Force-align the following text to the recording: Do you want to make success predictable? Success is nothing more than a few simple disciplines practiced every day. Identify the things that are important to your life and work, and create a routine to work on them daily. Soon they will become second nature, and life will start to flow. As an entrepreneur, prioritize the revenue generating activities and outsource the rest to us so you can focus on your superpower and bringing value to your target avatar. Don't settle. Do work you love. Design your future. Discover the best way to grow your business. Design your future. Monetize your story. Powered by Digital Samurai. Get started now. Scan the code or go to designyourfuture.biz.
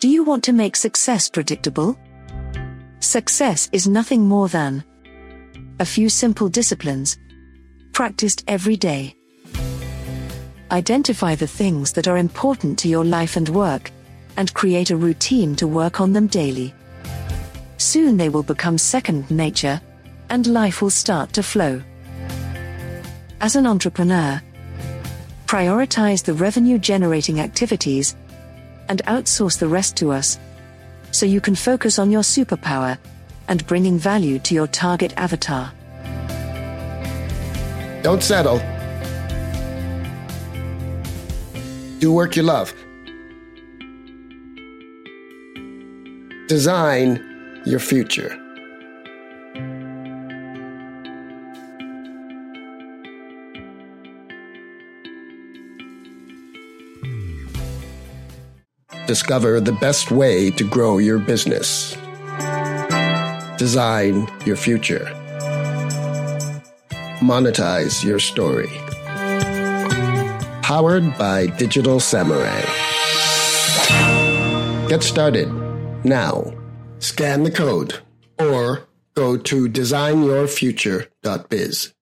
Do 0.00 0.08
you 0.08 0.22
want 0.22 0.44
to 0.44 0.52
make 0.52 0.76
success 0.76 1.28
predictable? 1.28 1.98
Success 3.00 3.68
is 3.72 3.88
nothing 3.88 4.24
more 4.24 4.48
than 4.48 4.84
a 5.80 5.84
few 5.84 6.08
simple 6.08 6.48
disciplines 6.48 7.18
practiced 7.92 8.44
every 8.46 8.76
day. 8.76 9.16
Identify 10.70 11.34
the 11.34 11.48
things 11.48 11.92
that 11.94 12.06
are 12.06 12.16
important 12.16 12.78
to 12.78 12.88
your 12.88 13.04
life 13.04 13.34
and 13.36 13.48
work, 13.48 13.90
and 14.36 14.54
create 14.54 14.90
a 14.90 14.96
routine 14.96 15.56
to 15.56 15.66
work 15.66 16.00
on 16.00 16.12
them 16.12 16.28
daily. 16.28 16.72
Soon 17.78 18.16
they 18.16 18.28
will 18.28 18.44
become 18.44 18.78
second 18.78 19.28
nature, 19.32 19.80
and 20.30 20.46
life 20.46 20.80
will 20.80 20.90
start 20.90 21.32
to 21.32 21.42
flow. 21.42 21.82
As 23.40 23.56
an 23.56 23.66
entrepreneur, 23.66 24.40
prioritize 25.46 26.22
the 26.22 26.34
revenue 26.34 26.78
generating 26.78 27.40
activities 27.40 28.14
and 28.88 29.02
outsource 29.04 29.58
the 29.58 29.68
rest 29.68 29.96
to 29.96 30.10
us 30.10 30.38
so 31.10 31.26
you 31.26 31.40
can 31.40 31.54
focus 31.54 31.98
on 31.98 32.10
your 32.10 32.22
superpower 32.22 32.98
and 33.48 33.66
bringing 33.66 33.98
value 33.98 34.38
to 34.40 34.54
your 34.54 34.66
target 34.66 35.12
avatar. 35.16 35.72
Don't 38.02 38.22
settle. 38.22 38.58
Do 41.98 42.12
work 42.12 42.36
you 42.36 42.42
love. 42.42 42.72
Design 46.46 47.62
your 47.66 47.80
future. 47.80 48.47
Discover 59.08 59.60
the 59.62 59.72
best 59.72 60.10
way 60.10 60.50
to 60.50 60.68
grow 60.68 60.98
your 60.98 61.18
business. 61.18 61.96
Design 63.56 64.28
your 64.44 64.56
future. 64.56 65.06
Monetize 67.20 68.04
your 68.04 68.18
story. 68.18 68.68
Powered 70.62 71.16
by 71.16 71.46
Digital 71.46 72.00
Samurai. 72.00 72.60
Get 74.88 75.02
started 75.02 75.48
now. 76.04 76.52
Scan 76.98 77.44
the 77.44 77.50
code 77.50 77.94
or 78.38 78.86
go 79.14 79.38
to 79.38 79.70
designyourfuture.biz. 79.70 81.94